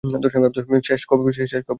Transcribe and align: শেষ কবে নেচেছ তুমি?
শেষ 0.83 1.01
কবে 1.09 1.21
নেচেছ 1.25 1.53
তুমি? 1.53 1.69